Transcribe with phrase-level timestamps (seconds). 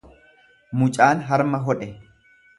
[0.79, 1.93] Mucaan harma hodhe